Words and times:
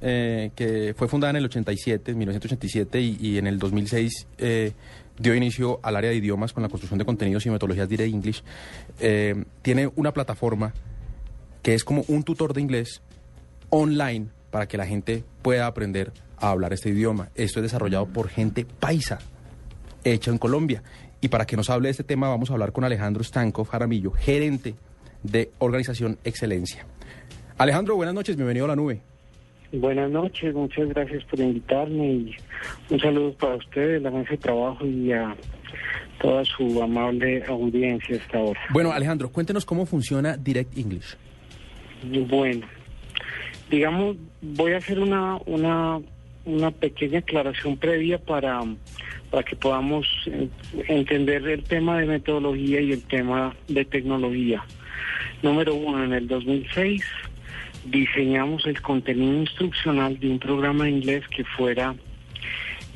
eh, 0.00 0.50
que 0.54 0.94
fue 0.96 1.08
fundada 1.08 1.30
en 1.30 1.36
el 1.36 1.44
87, 1.46 2.14
1987, 2.14 3.00
y, 3.00 3.18
y 3.20 3.38
en 3.38 3.46
el 3.46 3.58
2006 3.58 4.26
eh, 4.38 4.72
dio 5.18 5.34
inicio 5.34 5.80
al 5.82 5.96
área 5.96 6.10
de 6.10 6.16
idiomas 6.16 6.52
con 6.52 6.62
la 6.62 6.68
construcción 6.68 6.98
de 6.98 7.04
contenidos 7.04 7.44
y 7.46 7.50
metodologías 7.50 7.88
de 7.88 8.04
English, 8.04 8.42
eh, 9.00 9.44
tiene 9.62 9.90
una 9.96 10.12
plataforma 10.12 10.72
que 11.62 11.74
es 11.74 11.84
como 11.84 12.04
un 12.08 12.22
tutor 12.22 12.54
de 12.54 12.60
inglés 12.60 13.02
online 13.70 14.28
para 14.50 14.66
que 14.66 14.78
la 14.78 14.86
gente 14.86 15.24
pueda 15.42 15.66
aprender 15.66 16.12
a 16.38 16.50
hablar 16.50 16.72
este 16.72 16.90
idioma. 16.90 17.30
Esto 17.34 17.58
es 17.58 17.64
desarrollado 17.64 18.06
por 18.06 18.28
gente 18.28 18.64
paisa, 18.64 19.18
hecho 20.04 20.30
en 20.30 20.38
Colombia. 20.38 20.82
Y 21.20 21.28
para 21.28 21.46
que 21.46 21.56
nos 21.56 21.68
hable 21.68 21.88
de 21.88 21.90
este 21.90 22.04
tema 22.04 22.28
vamos 22.28 22.50
a 22.50 22.52
hablar 22.52 22.72
con 22.72 22.84
Alejandro 22.84 23.24
Stankov 23.24 23.66
Jaramillo, 23.66 24.12
gerente 24.12 24.76
de 25.22 25.50
Organización 25.58 26.18
Excelencia. 26.22 26.86
Alejandro, 27.58 27.96
buenas 27.96 28.14
noches, 28.14 28.36
bienvenido 28.36 28.66
a 28.66 28.68
la 28.68 28.76
nube. 28.76 29.00
Buenas 29.72 30.10
noches, 30.10 30.54
muchas 30.54 30.88
gracias 30.88 31.24
por 31.24 31.40
invitarme 31.40 32.06
y 32.06 32.36
un 32.88 33.00
saludo 33.00 33.34
para 33.34 33.56
ustedes, 33.56 34.00
la 34.00 34.10
mesa 34.10 34.30
de 34.30 34.38
trabajo 34.38 34.86
y 34.86 35.12
a 35.12 35.36
toda 36.18 36.42
su 36.46 36.82
amable 36.82 37.44
audiencia 37.46 38.16
hasta 38.16 38.38
ahora. 38.38 38.60
Bueno, 38.70 38.92
Alejandro, 38.92 39.30
cuéntenos 39.30 39.66
cómo 39.66 39.84
funciona 39.84 40.38
Direct 40.38 40.76
English. 40.78 41.16
Bueno, 42.28 42.66
digamos, 43.70 44.16
voy 44.40 44.72
a 44.72 44.78
hacer 44.78 44.98
una, 45.00 45.36
una, 45.44 46.00
una 46.46 46.70
pequeña 46.70 47.18
aclaración 47.18 47.76
previa 47.76 48.18
para, 48.18 48.60
para 49.30 49.42
que 49.42 49.54
podamos 49.54 50.06
eh, 50.26 50.48
entender 50.88 51.46
el 51.46 51.62
tema 51.64 51.98
de 51.98 52.06
metodología 52.06 52.80
y 52.80 52.92
el 52.92 53.02
tema 53.02 53.54
de 53.68 53.84
tecnología. 53.84 54.64
Número 55.42 55.74
uno, 55.74 56.04
en 56.04 56.14
el 56.14 56.26
2006 56.26 57.04
diseñamos 57.90 58.66
el 58.66 58.80
contenido 58.80 59.40
instruccional 59.40 60.18
de 60.18 60.28
un 60.28 60.38
programa 60.38 60.84
de 60.84 60.90
inglés 60.90 61.24
que 61.28 61.44
fuera 61.44 61.94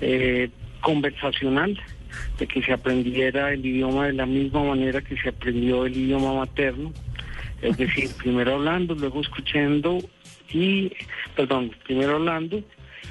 eh, 0.00 0.48
conversacional, 0.80 1.80
de 2.38 2.46
que 2.46 2.62
se 2.62 2.72
aprendiera 2.72 3.52
el 3.52 3.64
idioma 3.64 4.06
de 4.06 4.12
la 4.14 4.26
misma 4.26 4.64
manera 4.64 5.00
que 5.00 5.16
se 5.16 5.30
aprendió 5.30 5.86
el 5.86 5.96
idioma 5.96 6.34
materno, 6.34 6.92
es 7.60 7.76
decir, 7.76 8.10
primero 8.18 8.54
hablando, 8.54 8.94
luego 8.94 9.20
escuchando 9.20 9.98
y, 10.52 10.92
perdón, 11.36 11.70
primero 11.84 12.16
hablando 12.16 12.62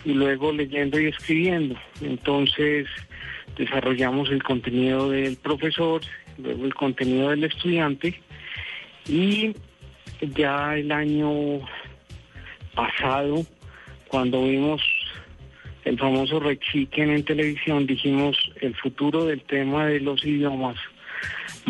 y 0.06 0.14
luego 0.14 0.52
leyendo 0.52 1.00
y 1.00 1.08
escribiendo. 1.08 1.76
Entonces 2.02 2.88
desarrollamos 3.58 4.30
el 4.30 4.44
contenido 4.44 5.10
del 5.10 5.38
profesor, 5.38 6.02
luego 6.38 6.66
el 6.66 6.74
contenido 6.74 7.30
del 7.30 7.44
estudiante 7.44 8.22
y 9.08 9.54
ya 10.22 10.76
el 10.78 10.92
año 10.92 11.60
pasado, 12.76 13.46
cuando 14.08 14.44
vimos 14.44 14.82
el 15.84 15.98
famoso 15.98 16.40
rechiquen 16.40 17.10
en 17.10 17.24
televisión, 17.24 17.88
dijimos 17.88 18.38
el 18.62 18.76
futuro 18.76 19.26
del 19.26 19.42
tema 19.42 19.88
de 19.88 20.00
los 20.00 20.24
idiomas 20.24 20.78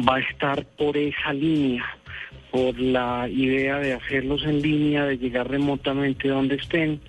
va 0.07 0.17
a 0.17 0.19
estar 0.19 0.65
por 0.77 0.97
esa 0.97 1.33
línea, 1.33 1.85
por 2.51 2.77
la 2.79 3.27
idea 3.29 3.77
de 3.79 3.93
hacerlos 3.93 4.43
en 4.43 4.61
línea, 4.61 5.05
de 5.05 5.17
llegar 5.17 5.49
remotamente 5.49 6.27
donde 6.27 6.55
estén. 6.55 6.99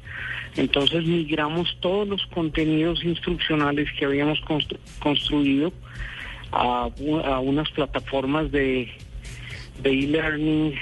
Entonces 0.57 1.05
migramos 1.05 1.77
todos 1.81 2.07
los 2.07 2.27
contenidos 2.27 3.03
instruccionales 3.05 3.91
que 3.99 4.05
habíamos 4.05 4.41
constru 4.43 4.79
construido 5.01 5.73
a, 6.53 6.89
unas 7.41 7.71
plataformas 7.71 8.53
de 8.53 8.91
e-learning, 9.83 10.75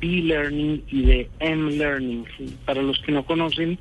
B-learning 0.00 0.82
y 0.88 1.02
de 1.02 1.30
M-learning. 1.40 2.26
Para 2.64 2.82
los 2.82 2.98
que 3.00 3.12
no 3.12 3.24
conocen, 3.24 3.78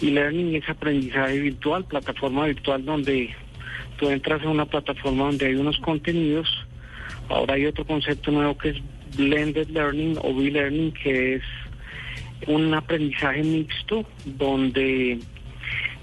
e-learning 0.00 0.56
es 0.56 0.68
aprendizaje 0.68 1.38
virtual, 1.38 1.84
plataforma 1.84 2.46
virtual 2.46 2.84
donde 2.84 3.34
tú 3.98 4.10
entras 4.10 4.42
a 4.42 4.48
una 4.48 4.66
plataforma 4.66 5.24
donde 5.26 5.46
hay 5.46 5.54
unos 5.54 5.78
contenidos. 5.78 6.48
Ahora 7.28 7.54
hay 7.54 7.66
otro 7.66 7.84
concepto 7.84 8.30
nuevo 8.30 8.56
que 8.58 8.70
es 8.70 8.76
blended 9.16 9.68
learning 9.68 10.18
o 10.22 10.34
B-learning, 10.34 10.92
que 10.92 11.34
es 11.36 11.42
un 12.46 12.74
aprendizaje 12.74 13.42
mixto 13.42 14.04
donde 14.24 15.18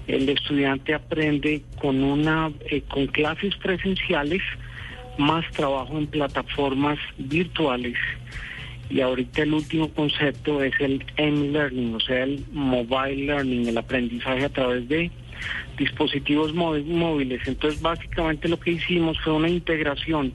el 0.06 0.28
estudiante 0.28 0.94
aprende 0.94 1.62
con 1.80 2.02
una 2.02 2.50
eh, 2.70 2.82
con 2.88 3.06
clases 3.08 3.54
presenciales 3.56 4.42
más 5.18 5.44
trabajo 5.50 5.98
en 5.98 6.06
plataformas 6.06 6.98
virtuales 7.18 7.96
y 8.90 9.00
ahorita 9.00 9.42
el 9.42 9.54
último 9.54 9.88
concepto 9.94 10.62
es 10.62 10.74
el 10.80 11.04
M-Learning, 11.16 11.94
o 11.94 12.00
sea, 12.00 12.24
el 12.24 12.44
Mobile 12.52 13.26
Learning, 13.26 13.68
el 13.68 13.78
aprendizaje 13.78 14.44
a 14.44 14.48
través 14.48 14.88
de 14.88 15.10
dispositivos 15.78 16.52
móviles. 16.52 17.40
Entonces, 17.46 17.80
básicamente 17.80 18.48
lo 18.48 18.58
que 18.58 18.72
hicimos 18.72 19.18
fue 19.20 19.32
una 19.32 19.48
integración 19.48 20.34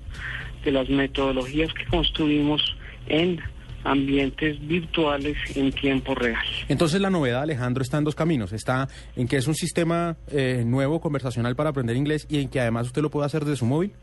de 0.64 0.72
las 0.72 0.90
metodologías 0.90 1.72
que 1.74 1.86
construimos 1.86 2.76
en 3.08 3.40
ambientes 3.84 4.66
virtuales 4.68 5.38
en 5.56 5.72
tiempo 5.72 6.16
real. 6.16 6.44
Entonces 6.68 7.00
la 7.00 7.12
novedad, 7.12 7.44
Alejandro, 7.44 7.84
está 7.84 8.00
en 8.00 8.04
dos 8.04 8.16
caminos. 8.16 8.52
Está 8.52 8.88
en 9.16 9.28
que 9.28 9.38
es 9.38 9.48
un 9.48 9.54
sistema 9.54 10.18
eh, 10.32 10.64
nuevo 10.66 11.00
conversacional 11.00 11.56
para 11.56 11.70
aprender 11.70 11.96
inglés 11.96 12.26
y 12.30 12.40
en 12.40 12.50
que 12.50 12.60
además 12.60 12.88
usted 12.88 13.04
lo 13.04 13.12
puede 13.12 13.28
hacer 13.28 13.46
desde 13.46 13.58
su 13.58 13.66
móvil. 13.66 13.94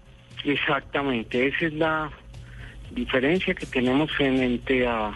Exactamente, 0.45 1.49
esa 1.49 1.67
es 1.67 1.73
la 1.75 2.11
diferencia 2.95 3.55
que 3.55 3.67
tenemos 3.67 4.11
frente 4.13 4.87
a 4.87 5.13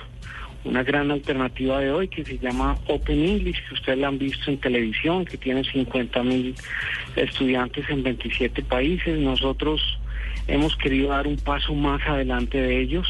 una 0.65 0.83
gran 0.83 1.11
alternativa 1.11 1.79
de 1.81 1.93
hoy 1.93 2.09
que 2.09 2.25
se 2.25 2.39
llama 2.39 2.77
Open 2.89 3.25
English, 3.25 3.63
que 3.69 3.75
ustedes 3.75 3.99
la 3.99 4.09
han 4.09 4.19
visto 4.19 4.51
en 4.51 4.59
televisión, 4.59 5.25
que 5.25 5.37
tiene 5.37 5.63
50 5.63 6.23
mil 6.25 6.55
estudiantes 7.15 7.89
en 7.89 8.03
27 8.03 8.63
países. 8.63 9.19
Nosotros 9.19 9.81
hemos 10.49 10.77
querido 10.77 11.11
dar 11.11 11.27
un 11.27 11.37
paso 11.37 11.75
más 11.75 12.03
adelante 12.07 12.61
de 12.61 12.81
ellos. 12.81 13.07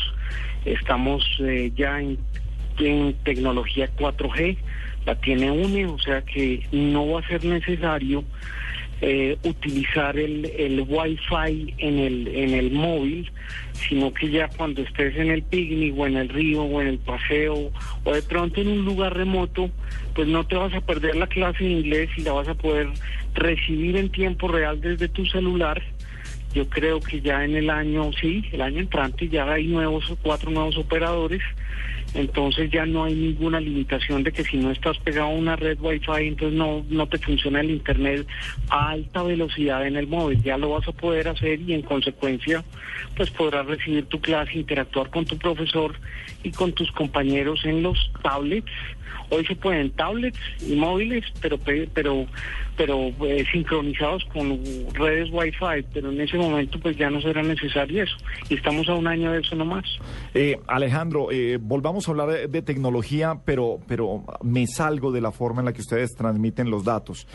Estamos 0.64 1.24
eh, 1.40 1.72
ya 1.74 2.00
en, 2.00 2.18
en 2.78 3.14
tecnología 3.24 3.88
4G, 3.96 4.58
la 5.06 5.14
tiene 5.14 5.50
UNE, 5.50 5.86
o 5.86 5.98
sea 5.98 6.22
que 6.22 6.66
no 6.72 7.08
va 7.08 7.20
a 7.20 7.28
ser 7.28 7.44
necesario 7.44 8.24
eh, 9.00 9.36
utilizar 9.42 10.18
el, 10.18 10.46
el 10.56 10.80
wifi 10.88 11.74
en 11.78 11.98
el, 11.98 12.28
en 12.28 12.54
el 12.54 12.70
móvil, 12.70 13.30
sino 13.74 14.12
que 14.12 14.30
ya 14.30 14.48
cuando 14.48 14.82
estés 14.82 15.16
en 15.16 15.30
el 15.30 15.42
picnic 15.42 15.94
o 15.98 16.06
en 16.06 16.16
el 16.16 16.28
río 16.28 16.62
o 16.62 16.80
en 16.80 16.88
el 16.88 16.98
paseo 16.98 17.70
o 18.04 18.12
de 18.12 18.22
pronto 18.22 18.60
en 18.60 18.68
un 18.68 18.84
lugar 18.84 19.14
remoto, 19.14 19.70
pues 20.14 20.28
no 20.28 20.46
te 20.46 20.56
vas 20.56 20.72
a 20.72 20.80
perder 20.80 21.16
la 21.16 21.26
clase 21.26 21.64
de 21.64 21.70
inglés 21.70 22.10
y 22.16 22.22
la 22.22 22.32
vas 22.32 22.48
a 22.48 22.54
poder 22.54 22.88
recibir 23.34 23.96
en 23.96 24.10
tiempo 24.10 24.48
real 24.48 24.80
desde 24.80 25.08
tu 25.08 25.26
celular. 25.26 25.82
Yo 26.54 26.66
creo 26.70 27.00
que 27.00 27.20
ya 27.20 27.44
en 27.44 27.54
el 27.54 27.68
año, 27.68 28.10
sí, 28.18 28.46
el 28.50 28.62
año 28.62 28.80
entrante 28.80 29.28
ya 29.28 29.52
hay 29.52 29.66
nuevos, 29.66 30.10
cuatro 30.22 30.50
nuevos 30.50 30.78
operadores 30.78 31.42
entonces 32.16 32.70
ya 32.70 32.86
no 32.86 33.04
hay 33.04 33.14
ninguna 33.14 33.60
limitación 33.60 34.22
de 34.22 34.32
que 34.32 34.42
si 34.42 34.56
no 34.56 34.70
estás 34.70 34.98
pegado 34.98 35.28
a 35.28 35.34
una 35.34 35.54
red 35.54 35.78
Wi-Fi, 35.80 36.26
entonces 36.26 36.58
no, 36.58 36.84
no 36.88 37.06
te 37.06 37.18
funciona 37.18 37.60
el 37.60 37.70
Internet 37.70 38.26
a 38.70 38.90
alta 38.90 39.22
velocidad 39.22 39.86
en 39.86 39.96
el 39.96 40.06
móvil. 40.06 40.42
Ya 40.42 40.56
lo 40.56 40.70
vas 40.70 40.88
a 40.88 40.92
poder 40.92 41.28
hacer 41.28 41.60
y 41.60 41.74
en 41.74 41.82
consecuencia 41.82 42.64
pues 43.16 43.30
podrás 43.30 43.66
recibir 43.66 44.06
tu 44.06 44.20
clase, 44.20 44.58
interactuar 44.58 45.10
con 45.10 45.24
tu 45.26 45.36
profesor 45.36 45.94
y 46.42 46.50
con 46.50 46.72
tus 46.72 46.90
compañeros 46.92 47.64
en 47.64 47.82
los 47.82 48.10
tablets. 48.22 48.72
Hoy 49.28 49.44
se 49.44 49.56
pueden 49.56 49.90
tablets 49.90 50.38
y 50.66 50.74
móviles, 50.76 51.24
pero 51.40 51.58
pero 51.58 52.26
pero 52.76 53.08
eh, 53.24 53.44
sincronizados 53.50 54.24
con 54.32 54.60
redes 54.92 55.28
Wi-Fi, 55.32 55.86
pero 55.92 56.10
en 56.10 56.20
ese 56.20 56.36
momento 56.36 56.78
pues 56.80 56.96
ya 56.96 57.10
no 57.10 57.20
será 57.20 57.42
necesario 57.42 58.02
eso. 58.02 58.16
Y 58.48 58.54
estamos 58.54 58.88
a 58.88 58.94
un 58.94 59.06
año 59.06 59.32
de 59.32 59.40
eso 59.40 59.56
nomás. 59.56 59.84
Eh, 60.34 60.58
Alejandro, 60.66 61.30
eh, 61.30 61.58
volvamos 61.60 62.06
a 62.06 62.10
hablar 62.10 62.48
de, 62.48 62.62
tecnología, 62.62 63.38
pero, 63.44 63.78
pero 63.86 64.24
me 64.42 64.66
salgo 64.66 65.12
de 65.12 65.20
la 65.20 65.30
forma 65.30 65.60
en 65.60 65.66
la 65.66 65.72
que 65.72 65.80
ustedes 65.80 66.14
transmiten 66.14 66.70
los 66.70 66.84
datos. 66.84 67.26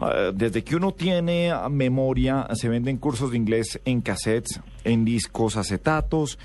Uh, 0.00 0.32
desde 0.32 0.62
que 0.62 0.76
uno 0.76 0.92
tiene 0.92 1.52
memoria, 1.70 2.46
se 2.54 2.68
venden 2.68 2.96
cursos 2.96 3.32
de 3.32 3.36
inglés 3.36 3.80
en 3.84 4.00
cassettes, 4.00 4.60
en 4.84 5.04
discos 5.04 5.56
acetatos, 5.56 6.38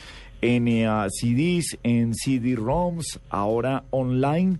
en 0.43 0.67
eh, 0.67 0.87
CDs, 1.09 1.77
en 1.83 2.13
CD-ROMs, 2.13 3.19
ahora 3.29 3.85
online. 3.91 4.59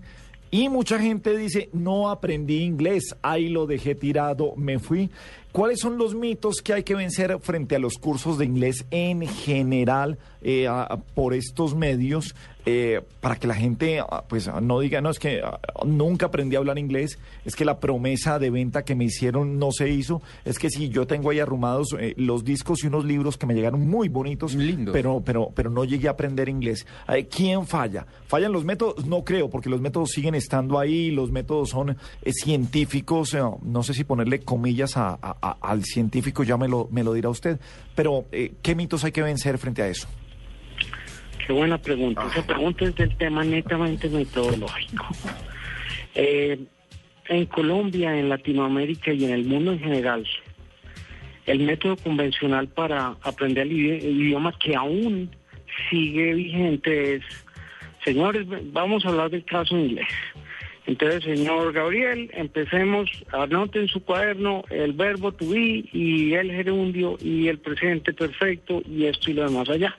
Y 0.54 0.68
mucha 0.68 1.00
gente 1.00 1.36
dice, 1.36 1.68
no 1.72 2.08
aprendí 2.08 2.62
inglés, 2.62 3.16
ahí 3.22 3.48
lo 3.48 3.66
dejé 3.66 3.96
tirado, 3.96 4.54
me 4.54 4.78
fui. 4.78 5.10
¿Cuáles 5.54 5.78
son 5.78 5.98
los 5.98 6.16
mitos 6.16 6.56
que 6.62 6.72
hay 6.72 6.82
que 6.82 6.96
vencer 6.96 7.38
frente 7.40 7.76
a 7.76 7.78
los 7.78 7.94
cursos 7.98 8.38
de 8.38 8.44
inglés 8.44 8.86
en 8.90 9.22
general 9.24 10.18
eh, 10.42 10.66
a- 10.66 10.98
por 11.14 11.32
estos 11.32 11.76
medios 11.76 12.34
eh, 12.66 13.02
para 13.20 13.36
que 13.36 13.46
la 13.46 13.54
gente 13.54 14.00
ah, 14.00 14.24
pues 14.28 14.50
no 14.62 14.80
diga, 14.80 15.00
no, 15.02 15.10
es 15.10 15.18
que 15.18 15.42
ah, 15.44 15.60
nunca 15.86 16.26
aprendí 16.26 16.56
a 16.56 16.58
hablar 16.58 16.78
inglés, 16.78 17.18
es 17.44 17.54
que 17.54 17.64
la 17.64 17.78
promesa 17.78 18.38
de 18.38 18.48
venta 18.50 18.84
que 18.84 18.94
me 18.94 19.04
hicieron 19.04 19.58
no 19.58 19.70
se 19.70 19.90
hizo, 19.90 20.22
es 20.44 20.58
que 20.58 20.70
si 20.70 20.88
yo 20.88 21.06
tengo 21.06 21.30
ahí 21.30 21.38
arrumados 21.40 21.94
eh, 22.00 22.14
los 22.16 22.42
discos 22.44 22.82
y 22.82 22.86
unos 22.88 23.04
libros 23.04 23.36
que 23.38 23.46
me 23.46 23.54
llegaron 23.54 23.86
muy 23.86 24.08
bonitos, 24.08 24.54
Lindos. 24.54 24.92
pero, 24.92 25.22
pero, 25.24 25.50
pero 25.54 25.70
no 25.70 25.84
llegué 25.84 26.08
a 26.08 26.12
aprender 26.12 26.48
inglés. 26.48 26.86
¿Quién 27.30 27.66
falla? 27.66 28.06
¿Fallan 28.26 28.50
los 28.52 28.64
métodos? 28.64 29.06
No 29.06 29.24
creo, 29.24 29.48
porque 29.50 29.68
los 29.70 29.80
métodos 29.82 30.10
siguen 30.10 30.34
estando 30.34 30.78
ahí, 30.78 31.10
los 31.10 31.30
métodos 31.30 31.68
son 31.70 31.96
científicos, 32.32 33.36
no 33.62 33.82
sé 33.82 33.94
si 33.94 34.04
ponerle 34.04 34.40
comillas 34.40 34.96
a- 34.96 35.18
a- 35.22 35.36
a- 35.50 35.56
al 35.60 35.84
científico, 35.84 36.42
ya 36.44 36.56
me 36.56 36.68
lo, 36.68 36.88
me 36.90 37.02
lo 37.04 37.12
dirá 37.12 37.28
usted, 37.28 37.58
pero 37.94 38.24
eh, 38.32 38.52
¿qué 38.62 38.74
mitos 38.74 39.04
hay 39.04 39.12
que 39.12 39.22
vencer 39.22 39.58
frente 39.58 39.82
a 39.82 39.88
eso? 39.88 40.08
Qué 41.46 41.52
buena 41.52 41.76
pregunta. 41.78 42.26
Esa 42.30 42.46
pregunta 42.46 42.84
es 42.86 42.94
del 42.94 43.14
tema 43.16 43.44
netamente 43.44 44.08
metodológico. 44.08 45.06
Eh, 46.14 46.58
en 47.28 47.46
Colombia, 47.46 48.16
en 48.18 48.28
Latinoamérica 48.28 49.12
y 49.12 49.24
en 49.24 49.30
el 49.32 49.44
mundo 49.44 49.72
en 49.72 49.80
general, 49.80 50.26
el 51.46 51.58
método 51.60 51.96
convencional 51.96 52.68
para 52.68 53.16
aprender 53.22 53.66
el 53.66 53.72
idioma 53.72 54.52
que 54.58 54.74
aún 54.74 55.30
sigue 55.90 56.32
vigente 56.34 57.16
es, 57.16 57.22
señores, 58.04 58.46
vamos 58.72 59.04
a 59.04 59.08
hablar 59.08 59.30
del 59.30 59.44
caso 59.44 59.76
inglés. 59.76 60.06
Entonces, 60.86 61.24
señor 61.24 61.72
Gabriel, 61.72 62.30
empecemos, 62.34 63.10
anote 63.32 63.80
en 63.80 63.88
su 63.88 64.04
cuaderno 64.04 64.64
el 64.68 64.92
verbo 64.92 65.32
to 65.32 65.48
be 65.48 65.84
y 65.92 66.34
el 66.34 66.52
gerundio 66.52 67.16
y 67.22 67.48
el 67.48 67.58
presente 67.58 68.12
perfecto 68.12 68.82
y 68.86 69.06
esto 69.06 69.30
y 69.30 69.34
lo 69.34 69.44
demás 69.44 69.68
allá. 69.70 69.96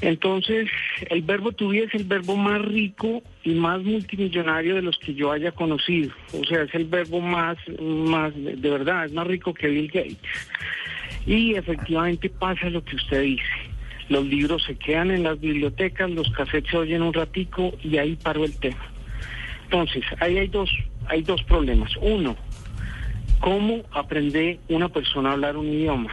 Entonces, 0.00 0.68
el 1.08 1.22
verbo 1.22 1.52
to 1.52 1.68
be 1.68 1.84
es 1.84 1.94
el 1.94 2.04
verbo 2.04 2.36
más 2.36 2.60
rico 2.62 3.22
y 3.44 3.54
más 3.54 3.80
multimillonario 3.82 4.74
de 4.74 4.82
los 4.82 4.98
que 4.98 5.14
yo 5.14 5.30
haya 5.30 5.52
conocido. 5.52 6.12
O 6.32 6.44
sea, 6.44 6.62
es 6.62 6.74
el 6.74 6.86
verbo 6.86 7.20
más, 7.20 7.56
más, 7.80 8.32
de 8.34 8.70
verdad, 8.70 9.06
es 9.06 9.12
más 9.12 9.26
rico 9.26 9.54
que 9.54 9.68
Bill 9.68 9.86
Gates. 9.86 10.18
Y 11.26 11.54
efectivamente 11.54 12.28
pasa 12.28 12.68
lo 12.70 12.84
que 12.84 12.96
usted 12.96 13.22
dice. 13.22 13.44
Los 14.08 14.26
libros 14.26 14.64
se 14.64 14.74
quedan 14.76 15.12
en 15.12 15.22
las 15.22 15.40
bibliotecas, 15.40 16.10
los 16.10 16.28
cassettes 16.32 16.70
se 16.70 16.76
oyen 16.76 17.02
un 17.02 17.14
ratico 17.14 17.72
y 17.82 17.96
ahí 17.96 18.16
paró 18.16 18.44
el 18.44 18.58
tema. 18.58 18.93
Entonces, 19.74 20.04
ahí 20.20 20.38
hay 20.38 20.46
dos, 20.46 20.70
hay 21.08 21.22
dos 21.22 21.42
problemas. 21.42 21.90
Uno, 22.00 22.36
¿cómo 23.40 23.82
aprende 23.90 24.60
una 24.68 24.88
persona 24.88 25.30
a 25.30 25.32
hablar 25.32 25.56
un 25.56 25.66
idioma? 25.66 26.12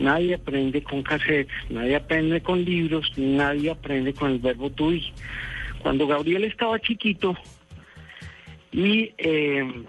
Nadie 0.00 0.34
aprende 0.34 0.82
con 0.82 1.04
cassettes, 1.04 1.54
nadie 1.68 1.94
aprende 1.94 2.40
con 2.40 2.64
libros, 2.64 3.12
nadie 3.16 3.70
aprende 3.70 4.12
con 4.14 4.32
el 4.32 4.40
verbo 4.40 4.68
to. 4.68 4.90
Cuando 5.78 6.08
Gabriel 6.08 6.42
estaba 6.42 6.80
chiquito 6.80 7.36
y, 8.72 9.12
eh, 9.18 9.84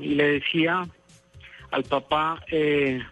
le 0.00 0.24
decía 0.24 0.88
al 1.70 1.84
papá, 1.84 2.42
eh, 2.50 3.02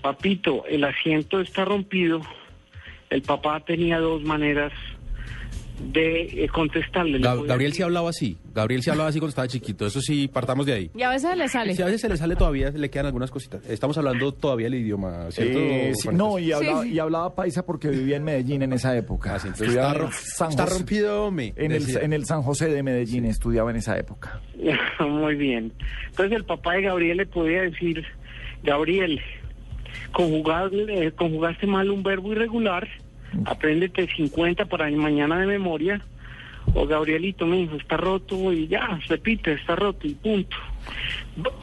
papito, 0.00 0.64
el 0.64 0.84
asiento 0.84 1.42
está 1.42 1.66
rompido, 1.66 2.22
el 3.10 3.20
papá 3.20 3.60
tenía 3.60 3.98
dos 3.98 4.22
maneras 4.22 4.72
de 5.80 6.44
eh, 6.44 6.48
contestarle. 6.48 7.18
Gab- 7.20 7.46
Gabriel 7.46 7.72
sí 7.72 7.82
hablaba 7.82 8.10
así. 8.10 8.36
Gabriel 8.54 8.82
sí 8.82 8.90
hablaba 8.90 9.08
así 9.08 9.18
cuando 9.18 9.30
estaba 9.30 9.48
chiquito. 9.48 9.86
Eso 9.86 10.00
sí, 10.00 10.28
partamos 10.28 10.66
de 10.66 10.72
ahí. 10.74 10.90
Y 10.94 11.02
a 11.02 11.10
veces 11.10 11.36
le 11.36 11.48
sale. 11.48 11.74
Sí, 11.74 11.82
a 11.82 11.86
veces 11.86 12.00
se 12.02 12.08
le 12.08 12.16
sale 12.16 12.36
todavía, 12.36 12.70
le 12.70 12.90
quedan 12.90 13.06
algunas 13.06 13.30
cositas. 13.30 13.64
Estamos 13.68 13.96
hablando 13.98 14.32
todavía 14.32 14.66
el 14.66 14.74
idioma, 14.74 15.30
¿cierto? 15.30 15.58
Eh, 15.58 15.92
sí, 15.94 16.08
no, 16.12 16.38
y 16.38 16.52
hablaba, 16.52 16.82
sí. 16.82 16.92
y 16.92 16.98
hablaba 16.98 17.34
paisa 17.34 17.64
porque 17.64 17.88
vivía 17.88 18.16
en 18.16 18.24
Medellín 18.24 18.62
en 18.62 18.72
esa 18.72 18.96
época. 18.96 19.34
Ah, 19.34 19.38
sí, 19.38 19.48
entonces 19.48 19.68
Estudiaba 19.68 19.92
está, 19.92 20.04
ro- 20.04 20.10
San 20.12 20.50
está 20.50 20.62
José- 20.64 20.74
rompido, 20.76 21.30
me 21.30 21.52
En 21.56 21.72
el, 21.72 21.96
en 21.96 22.12
el 22.12 22.24
San 22.26 22.42
José 22.42 22.68
de 22.68 22.82
Medellín 22.82 23.24
estudiaba 23.24 23.70
en 23.70 23.76
esa 23.76 23.96
época. 23.98 24.40
Muy 25.00 25.34
bien. 25.36 25.72
Entonces 26.10 26.36
el 26.36 26.44
papá 26.44 26.74
de 26.74 26.82
Gabriel 26.82 27.16
le 27.18 27.26
podía 27.26 27.62
decir, 27.62 28.04
Gabriel, 28.62 29.20
eh, 30.18 31.12
conjugaste 31.16 31.66
mal 31.66 31.90
un 31.90 32.02
verbo 32.02 32.32
irregular, 32.32 32.86
apréndete 33.44 34.08
50 34.14 34.66
para 34.66 34.90
mañana 34.90 35.38
de 35.38 35.46
memoria, 35.46 36.00
o 36.74 36.86
Gabrielito, 36.86 37.46
mi 37.46 37.62
hijo, 37.62 37.76
está 37.76 37.96
roto 37.96 38.52
y 38.52 38.68
ya, 38.68 39.00
repite, 39.08 39.52
está 39.52 39.76
roto 39.76 40.06
y 40.06 40.14
punto. 40.14 40.56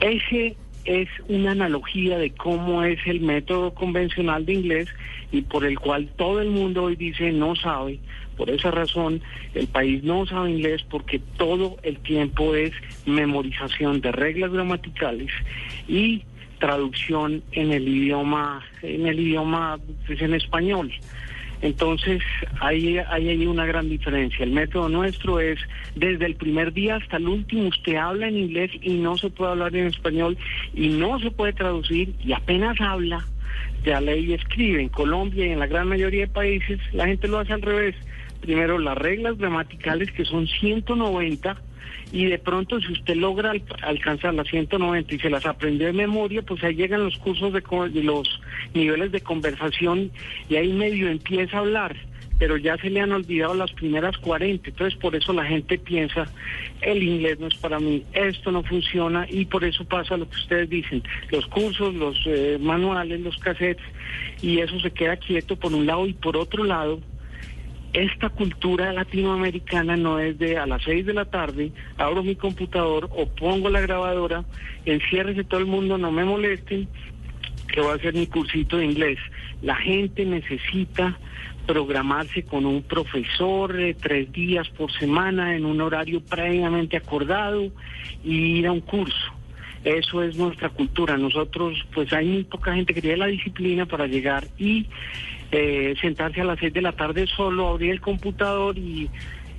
Ese 0.02 0.56
es 0.86 1.10
una 1.28 1.52
analogía 1.52 2.18
de 2.18 2.32
cómo 2.32 2.84
es 2.84 3.00
el 3.06 3.22
método 3.22 3.74
convencional 3.74 4.46
de 4.46 4.54
inglés 4.54 4.90
y 5.32 5.42
por 5.42 5.66
el 5.66 5.78
cual 5.78 6.10
todo 6.16 6.42
el 6.42 6.50
mundo 6.50 6.84
hoy 6.84 6.96
dice 6.96 7.32
no 7.32 7.56
sabe. 7.56 8.00
Por 8.38 8.50
esa 8.50 8.72
razón, 8.72 9.22
el 9.54 9.68
país 9.68 10.04
no 10.04 10.26
sabe 10.26 10.52
inglés 10.52 10.86
porque 10.90 11.20
todo 11.38 11.78
el 11.84 11.98
tiempo 11.98 12.56
es 12.56 12.72
memorización 13.06 14.00
de 14.00 14.12
reglas 14.12 14.52
gramaticales 14.52 15.32
y 15.88 16.24
traducción 16.60 17.44
en 17.52 17.72
el 17.72 17.88
idioma, 17.88 18.64
en 18.82 19.08
el 19.08 19.20
idioma, 19.20 19.80
pues 20.06 20.22
en 20.22 20.34
español. 20.34 20.92
Entonces, 21.62 22.22
ahí 22.60 22.98
ahí 23.10 23.30
hay 23.30 23.48
una 23.48 23.66
gran 23.66 23.90
diferencia. 23.90 24.44
El 24.44 24.52
método 24.52 24.90
nuestro 24.90 25.40
es, 25.40 25.60
desde 25.96 26.26
el 26.26 26.36
primer 26.36 26.74
día 26.74 26.96
hasta 26.96 27.18
el 27.18 27.28
último, 27.28 27.70
usted 27.70 27.96
habla 27.96 28.28
en 28.28 28.38
inglés 28.38 28.72
y 28.82 28.94
no 28.96 29.18
se 29.18 29.30
puede 29.30 29.52
hablar 29.52 29.76
en 29.76 29.88
español 29.88 30.38
y 30.74 30.90
no 30.90 31.20
se 31.20 31.32
puede 31.32 31.54
traducir 31.54 32.14
y 32.24 32.34
apenas 32.34 32.80
habla, 32.80 33.26
ya 33.86 34.02
lee 34.02 34.26
y 34.30 34.34
escribe. 34.34 34.82
En 34.82 34.90
Colombia 34.90 35.46
y 35.46 35.50
en 35.52 35.60
la 35.60 35.68
gran 35.68 35.88
mayoría 35.88 36.22
de 36.22 36.28
países, 36.28 36.80
la 36.94 37.08
gente 37.08 37.28
lo 37.28 37.40
hace 37.40 37.54
al 37.54 37.62
revés. 37.62 37.96
Primero, 38.42 38.78
las 38.78 38.98
reglas 38.98 39.38
gramaticales, 39.38 40.12
que 40.12 40.24
son 40.26 40.48
190, 40.48 41.58
y 42.12 42.26
de 42.26 42.38
pronto 42.40 42.80
si 42.80 42.92
usted 42.94 43.16
logra 43.16 43.52
al- 43.52 43.64
alcanzar 43.82 44.34
las 44.34 44.48
190 44.48 45.16
y 45.16 45.20
se 45.20 45.30
las 45.30 45.46
aprendió 45.46 45.88
de 45.88 45.94
memoria, 45.94 46.42
pues 46.42 46.64
ahí 46.64 46.76
llegan 46.76 47.04
los 47.04 47.18
cursos 47.18 47.52
de, 47.52 47.62
de 47.92 48.04
los 48.04 48.42
niveles 48.74 49.12
de 49.12 49.20
conversación 49.22 50.12
y 50.50 50.56
ahí 50.56 50.72
medio 50.72 51.10
empieza 51.10 51.58
a 51.58 51.62
hablar, 51.62 51.96
pero 52.40 52.58
ya 52.58 52.78
se 52.78 52.90
le 52.90 53.02
han 53.02 53.12
olvidado 53.12 53.54
las 53.54 53.72
primeras 53.72 54.18
40, 54.18 54.70
entonces 54.70 54.98
por 55.00 55.16
eso 55.16 55.34
la 55.34 55.46
gente 55.46 55.78
piensa, 55.78 56.26
el 56.82 57.02
inglés 57.02 57.40
no 57.40 57.48
es 57.48 57.56
para 57.56 57.80
mí, 57.80 58.04
esto 58.14 58.52
no 58.52 58.64
funciona 58.64 59.26
y 59.30 59.46
por 59.46 59.64
eso 59.64 59.86
pasa 59.86 60.18
lo 60.18 60.30
que 60.30 60.36
ustedes 60.36 60.70
dicen, 60.70 61.04
los 61.32 61.46
cursos, 61.48 61.94
los 61.94 62.18
eh, 62.26 62.58
manuales, 62.60 63.20
los 63.22 63.38
cassettes 63.38 63.86
y 64.42 64.60
eso 64.60 64.80
se 64.80 64.92
queda 64.92 65.18
quieto 65.18 65.56
por 65.56 65.74
un 65.74 65.86
lado 65.86 66.06
y 66.06 66.14
por 66.14 66.38
otro 66.38 66.64
lado 66.64 67.00
esta 67.94 68.30
cultura 68.30 68.94
latinoamericana 68.94 69.98
no 69.98 70.20
es 70.20 70.38
de 70.38 70.58
a 70.58 70.68
las 70.68 70.84
seis 70.84 71.06
de 71.06 71.14
la 71.14 71.26
tarde, 71.26 71.72
abro 71.98 72.22
mi 72.22 72.36
computador 72.36 73.10
o 73.12 73.28
pongo 73.28 73.70
la 73.70 73.82
grabadora, 73.82 74.46
enciérrese 74.86 75.44
todo 75.44 75.60
el 75.60 75.66
mundo, 75.66 75.98
no 75.98 76.12
me 76.12 76.24
molesten, 76.24 76.88
que 77.68 77.82
voy 77.82 77.92
a 77.92 77.96
hacer 77.96 78.14
mi 78.14 78.28
cursito 78.28 78.78
de 78.78 78.86
inglés. 78.86 79.18
La 79.62 79.76
gente 79.76 80.26
necesita 80.26 81.18
programarse 81.68 82.44
con 82.44 82.66
un 82.66 82.82
profesor 82.82 83.80
eh, 83.80 83.94
tres 83.94 84.32
días 84.32 84.68
por 84.70 84.92
semana 84.92 85.56
en 85.56 85.66
un 85.66 85.80
horario 85.82 86.22
previamente 86.22 86.98
acordado 86.98 87.70
y 88.24 88.60
ir 88.60 88.68
a 88.68 88.72
un 88.72 88.82
curso. 88.82 89.34
Eso 89.84 90.24
es 90.24 90.36
nuestra 90.38 90.70
cultura. 90.70 91.18
Nosotros, 91.18 91.86
pues 91.94 92.12
hay 92.14 92.26
muy 92.26 92.44
poca 92.46 92.74
gente 92.74 92.94
que 92.94 93.02
tiene 93.02 93.18
la 93.18 93.28
disciplina 93.28 93.86
para 93.86 94.08
llegar 94.08 94.48
y 94.58 94.88
eh, 95.52 95.96
sentarse 96.02 96.42
a 96.42 96.46
las 96.46 96.60
seis 96.60 96.74
de 96.74 96.82
la 96.82 96.94
tarde 96.94 97.28
solo, 97.28 97.68
abrir 97.68 97.92
el 97.92 98.02
computador 98.02 98.78
y, 98.78 99.10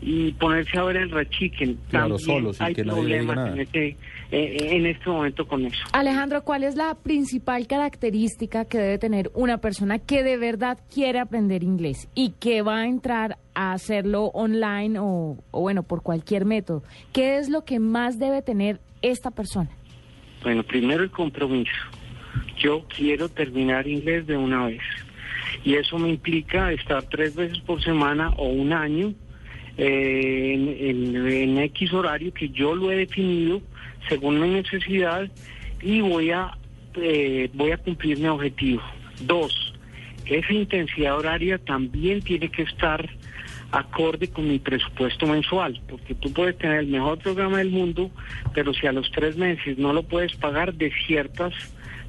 y 0.00 0.32
ponerse 0.32 0.78
a 0.78 0.84
ver 0.84 0.96
el 0.96 1.10
rechiquen. 1.10 1.78
Claro, 1.90 2.16
También 2.16 2.38
solo, 2.40 2.52
sin 2.52 2.66
hay 2.66 2.74
que 2.74 2.84
nadie 2.84 3.02
le 3.02 3.18
diga 3.20 3.34
problemas 3.34 3.36
nada. 3.36 3.52
en 3.54 3.60
este, 3.60 3.88
eh, 4.30 4.56
en 4.76 4.86
este 4.86 5.10
momento 5.10 5.46
con 5.48 5.64
eso. 5.66 5.78
Alejandro, 5.92 6.42
¿cuál 6.44 6.62
es 6.64 6.76
la 6.76 6.94
principal 6.94 7.66
característica 7.66 8.64
que 8.64 8.78
debe 8.78 8.98
tener 8.98 9.30
una 9.34 9.58
persona 9.58 9.98
que 9.98 10.22
de 10.22 10.36
verdad 10.36 10.78
quiere 10.92 11.18
aprender 11.18 11.62
inglés 11.62 12.08
y 12.14 12.30
que 12.38 12.62
va 12.62 12.78
a 12.82 12.86
entrar 12.86 13.38
a 13.54 13.72
hacerlo 13.72 14.26
online 14.34 14.98
o, 15.00 15.36
o 15.50 15.60
bueno, 15.60 15.82
por 15.82 16.02
cualquier 16.02 16.44
método? 16.44 16.82
¿Qué 17.12 17.38
es 17.38 17.48
lo 17.48 17.64
que 17.64 17.80
más 17.80 18.18
debe 18.18 18.42
tener 18.42 18.80
esta 19.02 19.30
persona? 19.30 19.70
Bueno, 20.42 20.62
primero 20.62 21.02
el 21.02 21.10
compromiso. 21.10 21.72
Yo 22.58 22.84
quiero 22.94 23.28
terminar 23.28 23.86
inglés 23.88 24.26
de 24.26 24.36
una 24.36 24.66
vez. 24.66 24.80
Y 25.64 25.74
eso 25.74 25.98
me 25.98 26.08
implica 26.10 26.70
estar 26.72 27.02
tres 27.04 27.34
veces 27.34 27.58
por 27.60 27.82
semana 27.82 28.30
o 28.36 28.48
un 28.48 28.72
año 28.72 29.12
eh, 29.78 30.54
en, 30.90 31.58
X 31.58 31.92
horario 31.92 32.35
que 32.35 32.49
yo 32.50 32.75
lo 32.75 32.90
he 32.90 32.97
definido 32.97 33.62
según 34.08 34.40
mi 34.40 34.49
necesidad 34.49 35.30
y 35.80 36.00
voy 36.00 36.30
a, 36.32 36.56
eh, 36.97 37.49
voy 37.54 37.70
a 37.70 37.76
cumplir 37.78 38.18
mi 38.18 38.26
objetivo. 38.26 38.82
Dos, 39.20 39.75
esa 40.26 40.52
intensidad 40.52 41.16
horaria 41.16 41.58
también 41.58 42.23
tiene 42.23 42.49
que 42.50 42.62
estar 42.62 43.08
acorde 43.70 44.28
con 44.28 44.49
mi 44.49 44.58
presupuesto 44.58 45.26
mensual, 45.26 45.80
porque 45.88 46.14
tú 46.14 46.32
puedes 46.32 46.56
tener 46.58 46.80
el 46.80 46.87
mejor 46.88 47.18
programa 47.18 47.58
del 47.58 47.70
mundo, 47.70 48.11
pero 48.54 48.73
si 48.73 48.87
a 48.87 48.92
los 48.92 49.11
tres 49.11 49.37
meses 49.37 49.78
no 49.78 49.92
lo 49.92 50.02
puedes 50.02 50.35
pagar, 50.37 50.75
desiertas, 50.75 51.52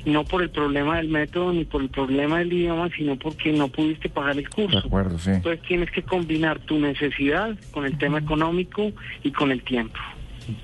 no 0.05 0.23
por 0.23 0.41
el 0.41 0.49
problema 0.49 0.97
del 0.97 1.09
método 1.09 1.53
ni 1.53 1.65
por 1.65 1.81
el 1.81 1.89
problema 1.89 2.39
del 2.39 2.53
idioma, 2.53 2.89
sino 2.95 3.17
porque 3.17 3.51
no 3.51 3.67
pudiste 3.67 4.09
pagar 4.09 4.37
el 4.37 4.49
curso. 4.49 4.79
De 4.81 4.87
acuerdo, 4.87 5.19
sí. 5.19 5.31
Entonces 5.31 5.61
tienes 5.67 5.91
que 5.91 6.01
combinar 6.03 6.59
tu 6.59 6.79
necesidad 6.79 7.57
con 7.71 7.85
el 7.85 7.97
tema 7.97 8.19
económico 8.19 8.91
y 9.23 9.31
con 9.31 9.51
el 9.51 9.61
tiempo. 9.63 9.99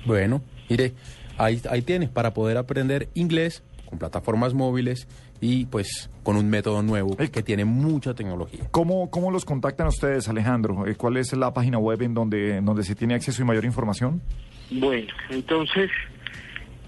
Bueno, 0.04 0.42
mire, 0.68 0.94
ahí, 1.38 1.60
ahí 1.70 1.82
tienes 1.82 2.08
para 2.08 2.32
poder 2.32 2.56
aprender 2.56 3.08
inglés 3.14 3.62
con 3.84 3.98
plataformas 3.98 4.52
móviles 4.52 5.06
y 5.40 5.66
pues 5.66 6.10
con 6.22 6.36
un 6.36 6.48
método 6.48 6.82
nuevo 6.82 7.14
Eh, 7.20 7.28
que 7.30 7.42
tiene 7.42 7.64
mucha 7.64 8.14
tecnología. 8.14 8.64
¿Cómo, 8.70 9.10
¿Cómo 9.10 9.30
los 9.30 9.44
contactan 9.44 9.86
ustedes, 9.86 10.28
Alejandro? 10.28 10.86
Eh, 10.86 10.96
¿Cuál 10.96 11.18
es 11.18 11.32
la 11.36 11.52
página 11.52 11.78
web 11.78 12.02
en 12.02 12.14
donde, 12.14 12.56
en 12.56 12.64
donde 12.64 12.82
se 12.82 12.94
tiene 12.94 13.14
acceso 13.14 13.42
y 13.42 13.44
mayor 13.44 13.64
información? 13.64 14.22
Bueno, 14.70 15.12
entonces, 15.30 15.90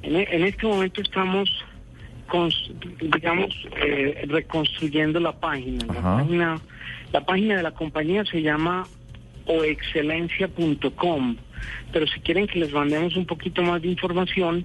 en, 0.02 0.16
en 0.16 0.44
este 0.44 0.66
momento 0.66 1.02
estamos, 1.02 1.48
digamos, 3.00 3.54
eh, 3.84 4.24
reconstruyendo 4.28 5.20
la 5.20 5.32
página. 5.32 5.84
La 5.86 5.92
Ajá. 6.00 6.16
página. 6.18 6.60
La 7.12 7.24
página 7.24 7.56
de 7.56 7.62
la 7.62 7.70
compañía 7.72 8.24
se 8.26 8.42
llama 8.42 8.86
oexcelencia.com, 9.46 11.36
pero 11.92 12.06
si 12.06 12.20
quieren 12.20 12.46
que 12.46 12.58
les 12.58 12.72
mandemos 12.72 13.16
un 13.16 13.26
poquito 13.26 13.62
más 13.62 13.80
de 13.82 13.88
información, 13.88 14.64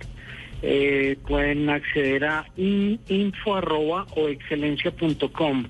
eh, 0.61 1.17
pueden 1.27 1.69
acceder 1.69 2.25
a 2.25 2.45
in- 2.57 2.99
info 3.07 3.55
arroba 3.55 4.05
oexcelencia.com. 4.15 5.65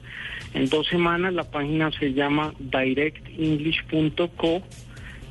En 0.54 0.70
dos 0.70 0.88
semanas 0.88 1.34
la 1.34 1.44
página 1.50 1.92
se 1.92 2.14
llama 2.14 2.54
directenglish.co. 2.60 4.62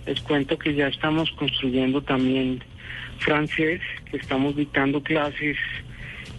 Les 0.06 0.20
cuento 0.20 0.58
que 0.58 0.74
ya 0.74 0.88
estamos 0.88 1.30
construyendo 1.32 2.02
también 2.02 2.62
francés, 3.18 3.80
que 4.10 4.16
estamos 4.16 4.56
dictando 4.56 5.00
clases 5.02 5.56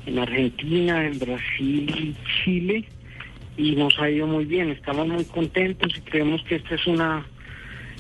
en 0.06 0.20
Argentina, 0.20 1.06
en 1.06 1.20
Brasil 1.20 1.90
y 1.90 2.16
Chile, 2.44 2.86
y 3.58 3.76
nos 3.76 3.98
ha 4.00 4.10
ido 4.10 4.28
muy 4.28 4.46
bien. 4.46 4.70
Estamos 4.70 5.08
muy 5.08 5.26
contentos 5.26 5.94
y 5.98 6.02
creemos 6.02 6.44
que 6.44 6.56
esta 6.56 6.76
es 6.76 6.88
una 6.88 7.26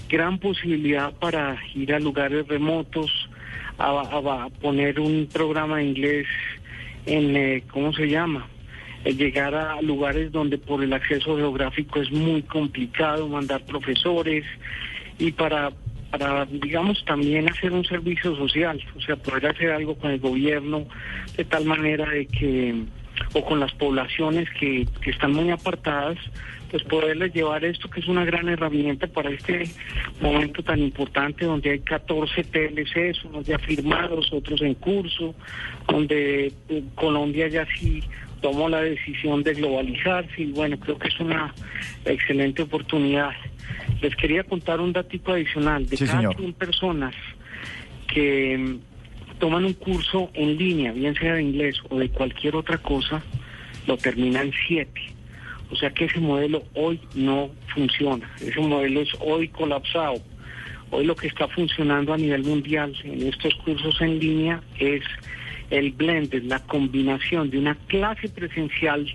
gran 0.09 0.37
posibilidad 0.37 1.13
para 1.13 1.57
ir 1.75 1.93
a 1.93 1.99
lugares 1.99 2.47
remotos, 2.47 3.29
a, 3.77 4.47
poner 4.61 4.99
un 4.99 5.27
programa 5.31 5.77
de 5.77 5.85
inglés 5.85 6.27
en, 7.05 7.35
eh, 7.35 7.63
¿cómo 7.71 7.93
se 7.93 8.07
llama? 8.07 8.47
Eh, 9.05 9.13
llegar 9.13 9.55
a 9.55 9.81
lugares 9.81 10.31
donde 10.31 10.57
por 10.57 10.83
el 10.83 10.93
acceso 10.93 11.35
geográfico 11.35 12.01
es 12.01 12.11
muy 12.11 12.43
complicado 12.43 13.27
mandar 13.27 13.65
profesores 13.65 14.45
y 15.19 15.31
para, 15.31 15.71
para, 16.13 16.45
digamos, 16.45 17.03
también 17.05 17.49
hacer 17.49 17.71
un 17.71 17.83
servicio 17.85 18.35
social, 18.35 18.79
o 18.95 19.01
sea, 19.01 19.15
poder 19.15 19.47
hacer 19.47 19.71
algo 19.71 19.95
con 19.95 20.11
el 20.11 20.19
gobierno 20.19 20.85
de 21.35 21.43
tal 21.43 21.65
manera 21.65 22.07
de 22.07 22.27
que, 22.27 22.83
o 23.33 23.43
con 23.43 23.59
las 23.59 23.73
poblaciones 23.73 24.47
que, 24.59 24.87
que 25.01 25.09
están 25.09 25.33
muy 25.33 25.49
apartadas, 25.49 26.19
pues 26.69 26.83
poderles 26.83 27.33
llevar 27.33 27.65
esto 27.65 27.89
que 27.89 27.99
es 27.99 28.07
una 28.07 28.25
gran 28.25 28.47
herramienta 28.47 29.07
para 29.07 29.31
este 29.31 29.63
momento 30.21 30.61
tan 30.61 30.81
importante 30.81 31.45
donde 31.45 31.71
hay 31.71 31.79
14 31.79 32.43
TLCs, 32.43 33.25
unos 33.25 33.47
ya 33.47 33.57
firmados, 33.57 34.31
otros 34.31 34.61
en 34.61 34.75
curso, 34.75 35.33
donde 35.87 36.53
eh, 36.69 36.83
Colombia 36.93 37.47
ya 37.47 37.65
sí 37.79 38.03
tomó 38.39 38.69
la 38.69 38.81
decisión 38.81 39.41
de 39.41 39.55
globalizarse 39.55 40.43
y 40.43 40.51
bueno, 40.51 40.77
creo 40.77 40.99
que 40.99 41.07
es 41.07 41.19
una 41.19 41.51
excelente 42.05 42.61
oportunidad. 42.61 43.31
Les 44.03 44.13
quería 44.17 44.43
contar 44.43 44.81
un 44.81 44.91
datito 44.91 45.31
adicional. 45.31 45.87
De 45.87 45.95
Sí, 45.95 46.05
cada 46.05 46.19
señor. 46.19 46.35
100 46.35 46.53
personas 46.53 47.15
que 48.07 48.57
mm, 48.57 49.39
toman 49.39 49.63
un 49.63 49.73
curso 49.73 50.29
en 50.33 50.57
línea, 50.57 50.91
bien 50.91 51.15
sea 51.15 51.35
de 51.35 51.41
inglés 51.41 51.77
o 51.89 51.97
de 51.97 52.09
cualquier 52.09 52.57
otra 52.57 52.77
cosa, 52.77 53.23
lo 53.87 53.95
terminan 53.95 54.51
siete. 54.67 55.01
O 55.71 55.75
sea 55.77 55.89
que 55.89 56.05
ese 56.05 56.19
modelo 56.19 56.63
hoy 56.75 56.99
no 57.15 57.49
funciona. 57.73 58.29
Ese 58.41 58.59
modelo 58.59 59.01
es 59.01 59.09
hoy 59.21 59.47
colapsado. 59.47 60.21
Hoy 60.91 61.05
lo 61.05 61.15
que 61.15 61.27
está 61.27 61.47
funcionando 61.47 62.13
a 62.13 62.17
nivel 62.17 62.43
mundial 62.43 62.93
en 63.05 63.25
estos 63.25 63.55
cursos 63.55 63.99
en 64.01 64.19
línea 64.19 64.61
es 64.79 65.01
el 65.71 65.91
blend, 65.91 66.33
la 66.43 66.59
combinación 66.59 67.49
de 67.49 67.57
una 67.57 67.75
clase 67.87 68.27
presencial 68.27 69.07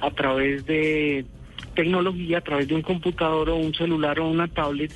a 0.00 0.10
través 0.10 0.64
de 0.64 1.26
tecnología, 1.74 2.38
a 2.38 2.40
través 2.40 2.68
de 2.68 2.74
un 2.74 2.82
computador 2.82 3.50
o 3.50 3.56
un 3.56 3.74
celular 3.74 4.20
o 4.20 4.28
una 4.28 4.48
tablet, 4.48 4.92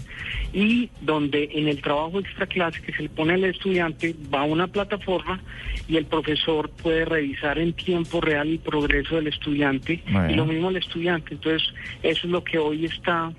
y 0.52 0.90
donde 1.00 1.50
en 1.52 1.68
el 1.68 1.80
trabajo 1.83 2.21
extra 2.21 2.47
clase 2.47 2.80
que 2.83 2.92
se 2.92 3.02
le 3.02 3.09
pone 3.09 3.35
al 3.35 3.45
estudiante 3.45 4.14
va 4.33 4.40
a 4.40 4.45
una 4.45 4.66
plataforma 4.66 5.40
y 5.88 5.97
el 5.97 6.06
profesor 6.06 6.71
puede 6.71 7.04
revisar 7.04 7.59
en 7.59 7.73
tiempo 7.73 8.21
real 8.21 8.49
el 8.49 8.59
progreso 8.59 9.16
del 9.16 9.28
estudiante 9.28 10.02
Bueno. 10.11 10.30
y 10.30 10.35
lo 10.35 10.47
mismo 10.47 10.71
el 10.71 10.76
estudiante. 10.76 11.35
Entonces, 11.35 11.68
eso 12.02 12.26
es 12.26 12.30
lo 12.30 12.42
que 12.42 12.59
hoy 12.59 12.87
está 12.87 13.33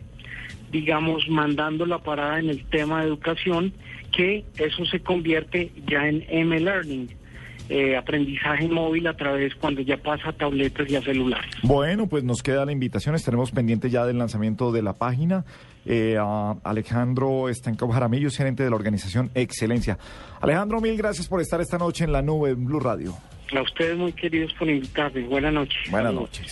digamos, 0.72 1.28
mandando 1.30 1.86
la 1.86 2.00
parada 2.00 2.40
en 2.40 2.50
el 2.50 2.66
tema 2.66 3.02
de 3.02 3.08
educación, 3.08 3.74
que 4.12 4.44
eso 4.58 4.86
se 4.86 5.00
convierte 5.00 5.72
ya 5.88 6.08
en 6.08 6.26
M-Learning, 6.30 7.10
eh, 7.70 7.98
aprendizaje 7.98 8.68
móvil 8.68 9.08
a 9.08 9.16
través 9.16 9.56
cuando 9.56 9.82
ya 9.82 9.98
pasa 9.98 10.30
a 10.30 10.34
tabletas 10.34 10.90
y 10.90 10.96
a 10.96 11.02
celulares. 11.02 11.52
Bueno, 11.64 12.08
pues 12.08 12.24
nos 12.24 12.42
queda 12.42 12.66
la 12.66 12.72
invitación. 12.72 13.16
Estaremos 13.16 13.52
pendientes 13.52 13.92
ya 13.92 14.06
del 14.06 14.18
lanzamiento 14.18 14.72
de 14.72 14.82
la 14.82 14.94
página. 14.94 15.46
Eh, 15.86 16.18
a 16.20 16.56
Alejandro 16.64 17.48
Estancao 17.48 17.90
Jaramillo, 17.90 18.30
gerente 18.30 18.64
de 18.64 18.70
la 18.70 18.76
organización 18.76 19.32
Excelencia. 19.34 19.98
Alejandro, 20.42 20.82
mil 20.82 20.98
gracias 20.98 21.28
por 21.28 21.40
estar 21.40 21.62
esta 21.62 21.78
noche 21.78 22.04
en 22.04 22.12
la 22.12 22.22
nube 22.22 22.50
en 22.50 22.66
Blue 22.66 22.80
Radio. 22.80 23.14
A 23.56 23.62
ustedes 23.62 23.98
muy 23.98 24.12
queridos 24.12 24.54
por 24.54 24.70
invitarme. 24.70 25.22
Buenas 25.22 25.54
noches. 25.54 25.90
Buenas 25.90 26.14
noches. 26.14 26.52